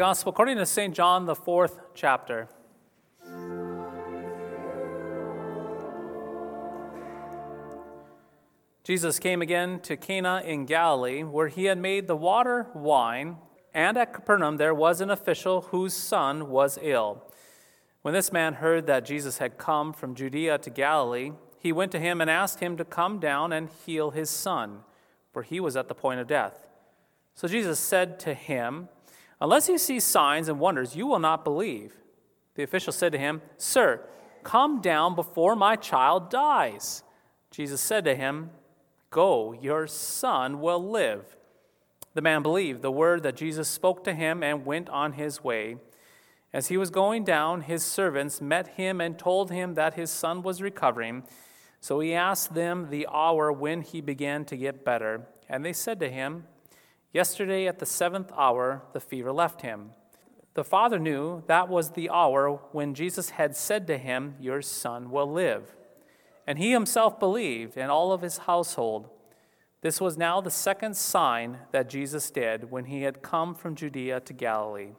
[0.00, 0.94] Gospel according to St.
[0.94, 2.48] John, the fourth chapter.
[8.82, 13.36] Jesus came again to Cana in Galilee, where he had made the water wine,
[13.74, 17.22] and at Capernaum there was an official whose son was ill.
[18.00, 21.98] When this man heard that Jesus had come from Judea to Galilee, he went to
[21.98, 24.78] him and asked him to come down and heal his son,
[25.30, 26.66] for he was at the point of death.
[27.34, 28.88] So Jesus said to him,
[29.40, 31.94] Unless you see signs and wonders, you will not believe.
[32.54, 34.02] The official said to him, Sir,
[34.44, 37.02] come down before my child dies.
[37.50, 38.50] Jesus said to him,
[39.10, 41.36] Go, your son will live.
[42.14, 45.76] The man believed the word that Jesus spoke to him and went on his way.
[46.52, 50.42] As he was going down, his servants met him and told him that his son
[50.42, 51.22] was recovering.
[51.80, 55.28] So he asked them the hour when he began to get better.
[55.48, 56.44] And they said to him,
[57.12, 59.90] Yesterday at the seventh hour, the fever left him.
[60.54, 65.10] The father knew that was the hour when Jesus had said to him, Your son
[65.10, 65.74] will live.
[66.46, 69.08] And he himself believed, and all of his household.
[69.82, 74.20] This was now the second sign that Jesus did when he had come from Judea
[74.20, 74.90] to Galilee.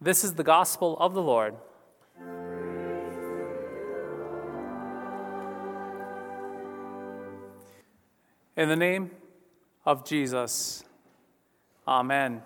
[0.00, 1.54] This is the gospel of the Lord.
[8.56, 9.10] In the name
[9.84, 10.84] of Jesus,
[11.86, 12.42] Amen.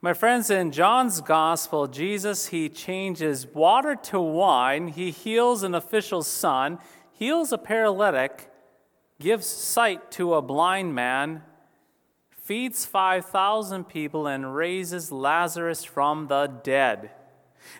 [0.00, 6.26] My friends, in John's gospel, Jesus, he changes water to wine, he heals an official's
[6.26, 6.80] son,
[7.12, 8.50] heals a paralytic,
[9.20, 11.42] gives sight to a blind man,
[12.30, 17.12] feeds 5,000 people, and raises Lazarus from the dead.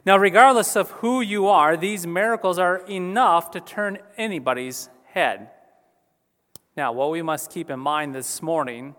[0.07, 5.51] Now, regardless of who you are, these miracles are enough to turn anybody's head.
[6.77, 8.95] Now, what we must keep in mind this morning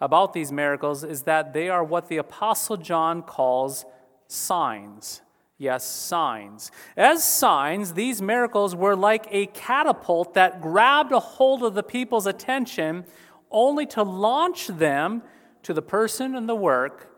[0.00, 3.84] about these miracles is that they are what the Apostle John calls
[4.28, 5.20] signs.
[5.58, 6.70] Yes, signs.
[6.96, 12.26] As signs, these miracles were like a catapult that grabbed a hold of the people's
[12.26, 13.04] attention
[13.50, 15.22] only to launch them
[15.64, 17.14] to the person and the work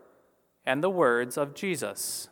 [0.65, 2.29] and the words of Jesus.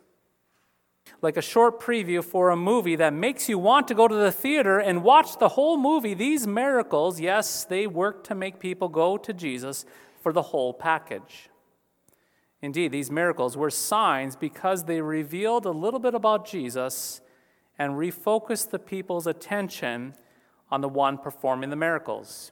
[1.21, 4.31] Like a short preview for a movie that makes you want to go to the
[4.31, 9.17] theater and watch the whole movie, these miracles, yes, they work to make people go
[9.17, 9.85] to Jesus
[10.21, 11.49] for the whole package.
[12.61, 17.21] Indeed, these miracles were signs because they revealed a little bit about Jesus
[17.77, 20.13] and refocused the people's attention
[20.69, 22.51] on the one performing the miracles.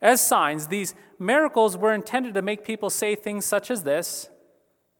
[0.00, 4.28] As signs, these miracles were intended to make people say things such as this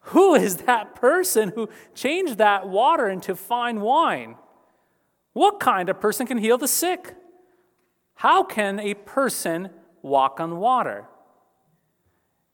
[0.06, 4.36] Who is that person who changed that water into fine wine?
[5.32, 7.14] What kind of person can heal the sick?
[8.14, 9.70] How can a person
[10.02, 11.06] walk on water?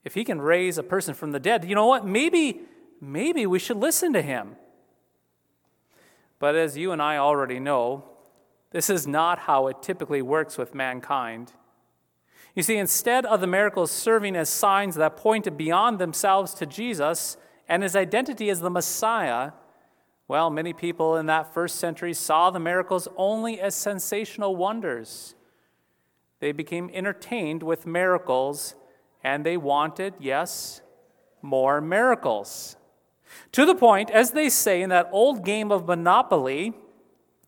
[0.08, 2.06] if he can raise a person from the dead, you know what?
[2.06, 2.62] Maybe,
[2.98, 4.56] maybe we should listen to him.
[6.38, 8.04] But as you and I already know,
[8.70, 11.52] this is not how it typically works with mankind.
[12.58, 17.36] You see, instead of the miracles serving as signs that pointed beyond themselves to Jesus
[17.68, 19.52] and his identity as the Messiah,
[20.26, 25.36] well, many people in that first century saw the miracles only as sensational wonders.
[26.40, 28.74] They became entertained with miracles
[29.22, 30.80] and they wanted, yes,
[31.40, 32.76] more miracles.
[33.52, 36.74] To the point, as they say in that old game of Monopoly,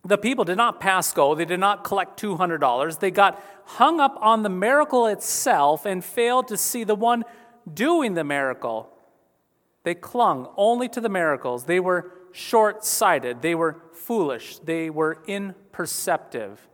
[0.04, 2.98] the people did not pass go, they did not collect $200.
[2.98, 7.24] They got hung up on the miracle itself and failed to see the one
[7.72, 8.90] doing the miracle.
[9.82, 11.64] They clung only to the miracles.
[11.64, 16.66] They were short sighted, they were foolish, they were imperceptive.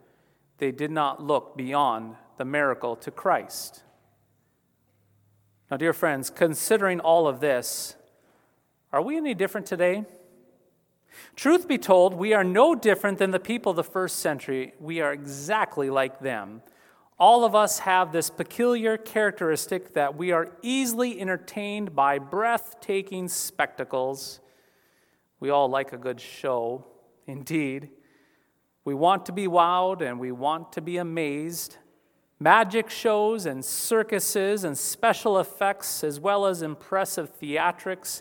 [0.58, 3.82] They did not look beyond the miracle to Christ.
[5.70, 7.96] Now, dear friends, considering all of this,
[8.92, 10.04] are we any different today?
[11.34, 14.72] Truth be told, we are no different than the people of the first century.
[14.80, 16.62] We are exactly like them.
[17.18, 24.40] All of us have this peculiar characteristic that we are easily entertained by breathtaking spectacles.
[25.40, 26.84] We all like a good show,
[27.26, 27.90] indeed.
[28.84, 31.78] We want to be wowed and we want to be amazed.
[32.38, 38.20] Magic shows and circuses and special effects, as well as impressive theatrics,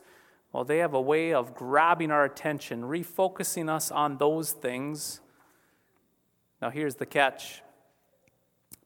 [0.55, 5.19] well, they have a way of grabbing our attention, refocusing us on those things.
[6.61, 7.61] Now, here's the catch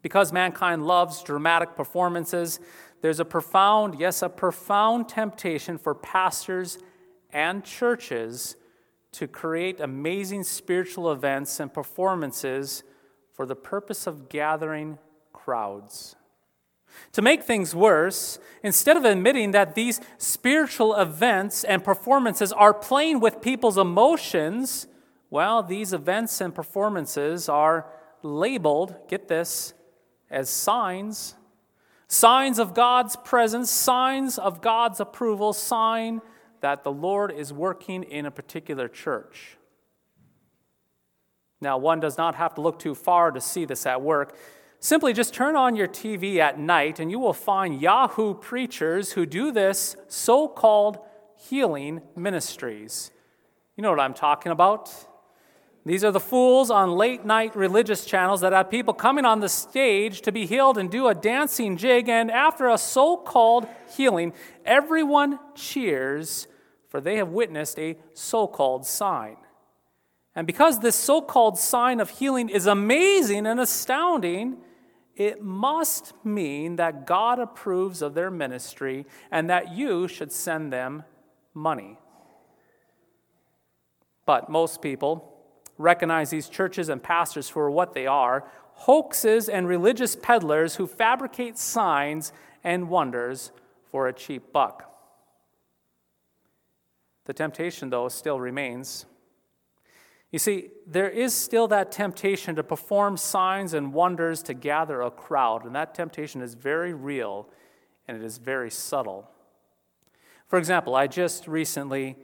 [0.02, 2.60] because mankind loves dramatic performances,
[3.02, 6.80] there's a profound, yes, a profound temptation for pastors
[7.32, 8.56] and churches
[9.12, 12.82] to create amazing spiritual events and performances
[13.32, 14.98] for the purpose of gathering
[15.34, 16.16] crowds.
[17.14, 23.20] To make things worse, instead of admitting that these spiritual events and performances are playing
[23.20, 24.88] with people's emotions,
[25.30, 27.88] well, these events and performances are
[28.22, 29.74] labeled, get this,
[30.30, 31.36] as signs.
[32.08, 36.22] Signs of God's presence, signs of God's approval, sign
[36.62, 39.58] that the Lord is working in a particular church.
[41.62, 44.36] Now, one does not have to look too far to see this at work.
[44.82, 49.26] Simply just turn on your TV at night and you will find Yahoo preachers who
[49.26, 51.00] do this so called
[51.36, 53.12] healing ministries.
[53.76, 54.90] You know what I'm talking about?
[55.86, 59.50] These are the fools on late night religious channels that have people coming on the
[59.50, 64.34] stage to be healed and do a dancing jig, and after a so called healing,
[64.66, 66.48] everyone cheers,
[66.90, 69.38] for they have witnessed a so called sign.
[70.36, 74.58] And because this so called sign of healing is amazing and astounding,
[75.20, 81.04] it must mean that God approves of their ministry and that you should send them
[81.54, 82.00] money.
[84.26, 85.36] But most people,
[85.78, 91.58] recognize these churches and pastors for what they are hoaxes and religious peddlers who fabricate
[91.58, 92.32] signs
[92.64, 93.52] and wonders
[93.92, 94.86] for a cheap buck.
[97.26, 99.06] The temptation, though, still remains.
[100.32, 105.10] You see, there is still that temptation to perform signs and wonders to gather a
[105.10, 107.50] crowd, and that temptation is very real
[108.08, 109.30] and it is very subtle.
[110.48, 112.18] For example, I just recently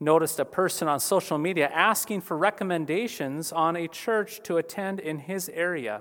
[0.00, 5.18] noticed a person on social media asking for recommendations on a church to attend in
[5.18, 6.00] his area.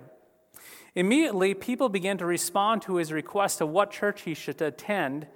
[0.96, 5.28] Immediately, people began to respond to his request of what church he should attend.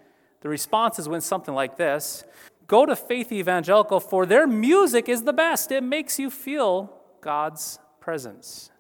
[0.42, 2.24] The responses went something like this
[2.72, 5.74] Go to Faith Evangelical, for their music is the best.
[5.74, 6.90] It makes you feel
[7.20, 8.72] God's presence.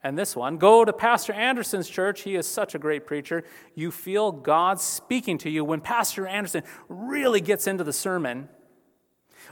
[0.00, 2.20] And this one, go to Pastor Anderson's church.
[2.20, 3.42] He is such a great preacher.
[3.74, 8.48] You feel God speaking to you when Pastor Anderson really gets into the sermon.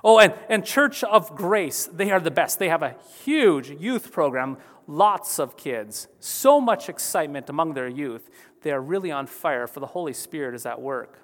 [0.04, 2.60] Oh, and, and Church of Grace, they are the best.
[2.60, 8.30] They have a huge youth program, lots of kids, so much excitement among their youth.
[8.62, 11.18] They are really on fire, for the Holy Spirit is at work.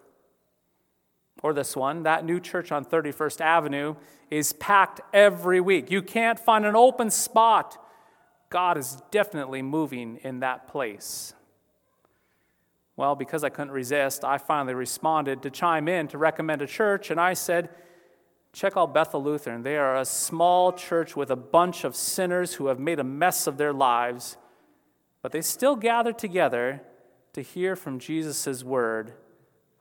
[1.43, 3.95] Or this one, that new church on 31st Avenue
[4.31, 5.91] is packed every week.
[5.91, 7.83] You can't find an open spot.
[8.49, 11.35] God is definitely moving in that place.
[12.97, 17.11] Well, because I couldn't resist, I finally responded to chime in to recommend a church,
[17.11, 17.69] and I said,
[18.55, 19.63] Check out Bethel Lutheran.
[19.63, 23.47] They are a small church with a bunch of sinners who have made a mess
[23.47, 24.39] of their lives,
[25.21, 26.81] but they still gather together
[27.35, 29.13] to hear from Jesus' word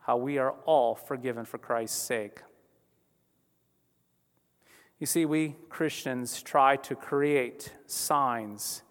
[0.06, 2.42] how we are all forgiven for Christ's sake.
[5.00, 8.84] You see, we Christians try to create signs.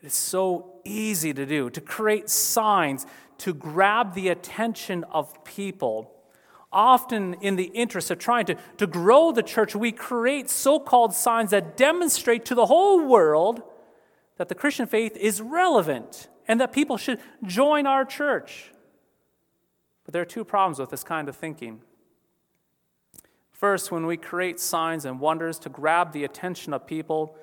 [0.00, 3.06] It's so easy to do, to create signs
[3.38, 6.10] to grab the attention of people.
[6.72, 11.14] Often, in the interest of trying to, to grow the church, we create so called
[11.14, 13.62] signs that demonstrate to the whole world
[14.36, 18.72] that the Christian faith is relevant and that people should join our church.
[20.06, 21.82] But there are two problems with this kind of thinking.
[23.50, 27.36] First, when we create signs and wonders to grab the attention of people,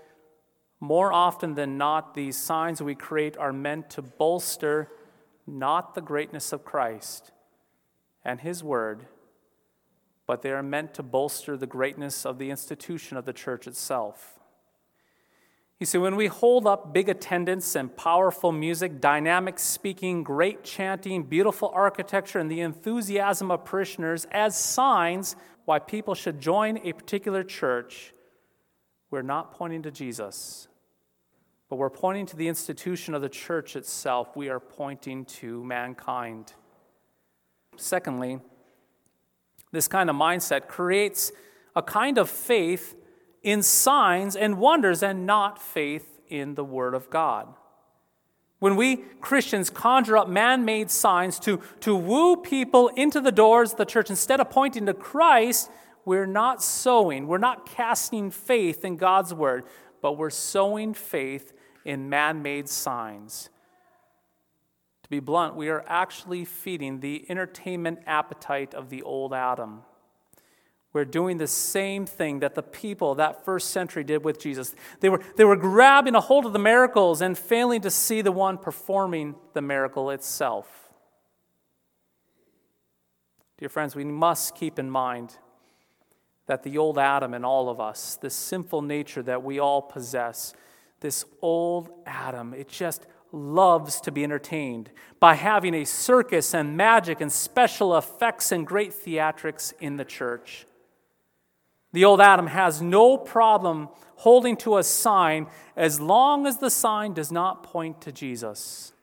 [0.79, 4.89] more often than not, these signs we create are meant to bolster
[5.45, 7.31] not the greatness of Christ
[8.23, 9.07] and His Word,
[10.25, 14.39] but they are meant to bolster the greatness of the institution of the church itself.
[15.79, 21.23] You see, when we hold up big attendance and powerful music, dynamic speaking, great chanting,
[21.23, 27.43] beautiful architecture, and the enthusiasm of parishioners as signs why people should join a particular
[27.43, 28.13] church,
[29.11, 30.67] we're not pointing to Jesus,
[31.69, 34.35] but we're pointing to the institution of the church itself.
[34.35, 36.53] We are pointing to mankind.
[37.77, 38.39] Secondly,
[39.71, 41.31] this kind of mindset creates
[41.75, 42.95] a kind of faith
[43.43, 47.53] in signs and wonders and not faith in the Word of God.
[48.59, 53.73] When we Christians conjure up man made signs to, to woo people into the doors
[53.73, 55.69] of the church instead of pointing to Christ,
[56.05, 59.65] we're not sowing, we're not casting faith in God's word,
[60.01, 61.51] but we're sowing faith
[61.83, 63.49] in man made signs.
[65.03, 69.81] To be blunt, we are actually feeding the entertainment appetite of the old Adam.
[70.93, 74.75] We're doing the same thing that the people that first century did with Jesus.
[74.99, 78.31] They were, they were grabbing a hold of the miracles and failing to see the
[78.31, 80.91] one performing the miracle itself.
[83.57, 85.37] Dear friends, we must keep in mind
[86.45, 90.53] that the old Adam in all of us, this sinful nature that we all possess,
[90.99, 97.19] this old Adam, it just loves to be entertained by having a circus and magic
[97.19, 100.67] and special effects and great theatrics in the church.
[101.93, 107.13] The old Adam has no problem holding to a sign as long as the sign
[107.13, 108.93] does not point to Jesus.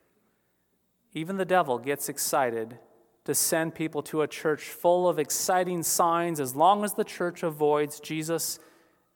[1.15, 2.79] Even the devil gets excited
[3.25, 7.43] to send people to a church full of exciting signs as long as the church
[7.43, 8.59] avoids Jesus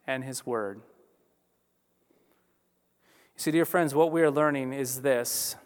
[0.06, 0.80] and his word.
[3.34, 5.56] You see, dear friends, what we are learning is this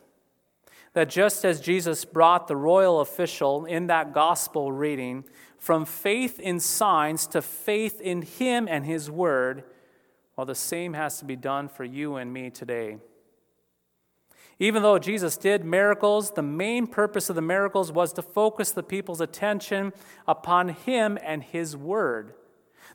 [0.95, 5.25] that just as Jesus brought the royal official in that gospel reading
[5.59, 9.65] from faith in signs to faith in him and his word,
[10.37, 12.99] well, the same has to be done for you and me today.
[14.61, 18.83] Even though Jesus did miracles, the main purpose of the miracles was to focus the
[18.83, 19.93] people's attention
[20.27, 22.35] upon him and his word.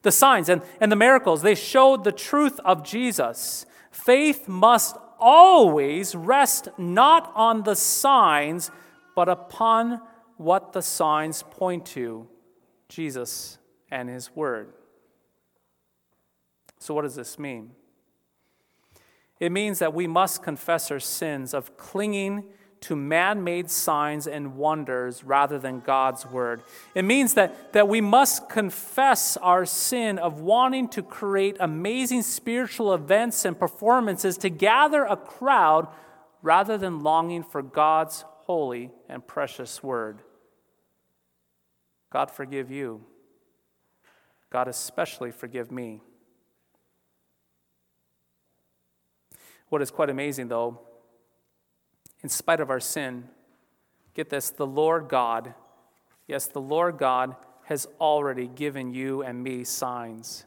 [0.01, 3.65] The signs and, and the miracles, they showed the truth of Jesus.
[3.91, 8.71] Faith must always rest not on the signs,
[9.15, 10.01] but upon
[10.37, 12.27] what the signs point to
[12.93, 13.57] Jesus
[13.89, 14.71] and his word.
[16.77, 17.71] So, what does this mean?
[19.39, 22.45] It means that we must confess our sins of clinging
[22.81, 26.61] to man made signs and wonders rather than God's word.
[26.93, 32.93] It means that, that we must confess our sin of wanting to create amazing spiritual
[32.93, 35.87] events and performances to gather a crowd
[36.41, 40.19] rather than longing for God's holy and precious word.
[42.13, 43.01] God forgive you.
[44.51, 45.99] God especially forgive me.
[49.69, 50.79] What is quite amazing, though,
[52.21, 53.23] in spite of our sin,
[54.13, 55.55] get this the Lord God,
[56.27, 60.45] yes, the Lord God has already given you and me signs.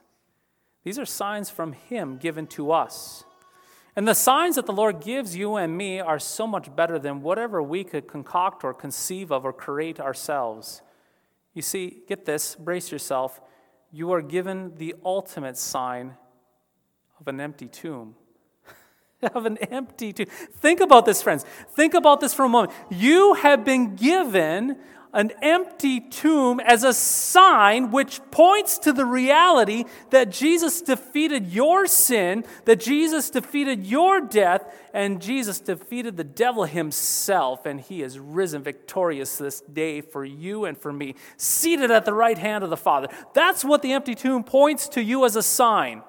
[0.84, 3.24] These are signs from Him given to us.
[3.96, 7.22] And the signs that the Lord gives you and me are so much better than
[7.22, 10.82] whatever we could concoct or conceive of or create ourselves.
[11.56, 13.40] You see, get this, brace yourself.
[13.90, 16.14] You are given the ultimate sign
[17.18, 18.14] of an empty tomb
[19.34, 20.26] of an empty tomb.
[20.58, 21.46] Think about this, friends.
[21.74, 22.74] Think about this for a moment.
[22.90, 24.76] You have been given
[25.16, 31.86] an empty tomb as a sign which points to the reality that Jesus defeated your
[31.86, 38.18] sin, that Jesus defeated your death, and Jesus defeated the devil himself, and he is
[38.18, 42.68] risen victorious this day for you and for me, seated at the right hand of
[42.68, 43.08] the Father.
[43.32, 46.02] That's what the empty tomb points to you as a sign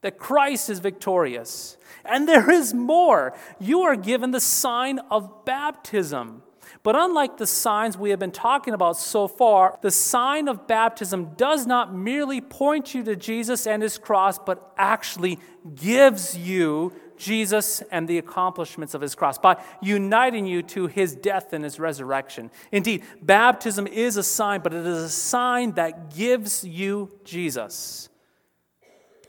[0.00, 1.76] that Christ is victorious.
[2.04, 3.34] And there is more.
[3.60, 6.42] You are given the sign of baptism.
[6.82, 11.34] But unlike the signs we have been talking about so far, the sign of baptism
[11.36, 15.38] does not merely point you to Jesus and his cross, but actually
[15.76, 21.52] gives you Jesus and the accomplishments of his cross by uniting you to his death
[21.52, 22.50] and his resurrection.
[22.72, 28.08] Indeed, baptism is a sign, but it is a sign that gives you Jesus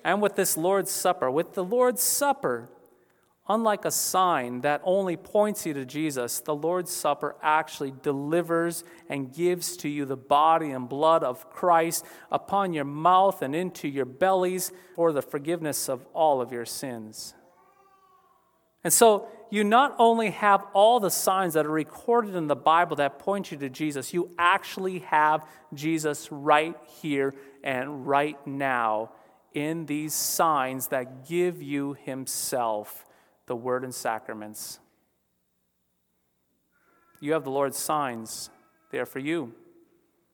[0.04, 1.32] and with this Lord's Supper.
[1.32, 2.70] With the Lord's Supper,
[3.48, 9.34] unlike a sign that only points you to Jesus, the Lord's Supper actually delivers and
[9.34, 14.06] gives to you the body and blood of Christ upon your mouth and into your
[14.06, 17.34] bellies for the forgiveness of all of your sins.
[18.84, 22.96] And so, you not only have all the signs that are recorded in the Bible
[22.96, 29.12] that point you to Jesus, you actually have Jesus right here and right now
[29.54, 33.06] in these signs that give you Himself,
[33.46, 34.80] the Word and sacraments.
[37.20, 38.50] You have the Lord's signs,
[38.92, 39.54] they are for you.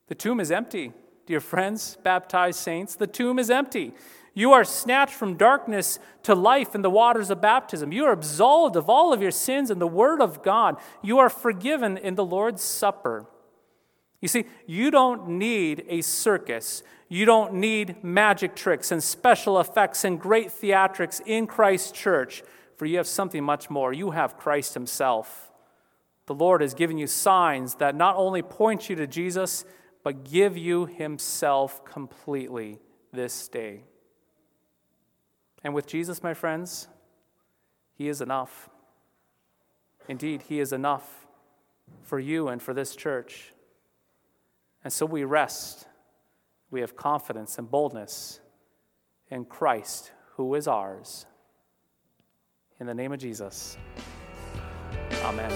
[0.08, 0.92] The tomb is empty,
[1.28, 2.96] dear friends, baptized saints.
[2.96, 3.94] The tomb is empty.
[4.34, 7.92] You are snatched from darkness to life in the waters of baptism.
[7.92, 10.78] You are absolved of all of your sins in the Word of God.
[11.04, 13.26] You are forgiven in the Lord's Supper.
[14.22, 16.84] You see, you don't need a circus.
[17.08, 22.44] You don't need magic tricks and special effects and great theatrics in Christ's church,
[22.80, 23.92] for you have something much more.
[23.92, 25.52] You have Christ Himself.
[26.28, 29.66] The Lord has given you signs that not only point you to Jesus,
[30.02, 32.80] but give you Himself completely
[33.12, 33.84] this day.
[35.62, 36.88] And with Jesus, my friends,
[37.96, 38.70] He is enough.
[40.08, 41.28] Indeed, He is enough
[42.02, 43.52] for you and for this church.
[44.86, 45.86] And so we rest,
[46.72, 48.40] we have confidence and boldness
[49.30, 51.26] in Christ, who is ours.
[52.80, 53.78] In the name of Jesus,
[55.24, 55.50] Amen.